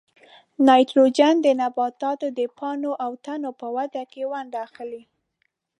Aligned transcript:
نایتروجن 0.67 1.35
د 1.45 1.47
نباتاتو 1.61 2.27
د 2.39 2.41
پاڼو 2.57 2.91
او 3.05 3.11
تنو 3.25 3.51
په 3.59 3.67
وده 3.75 4.03
کې 4.11 4.21
ونډه 4.31 4.59
اخلي. 4.67 5.03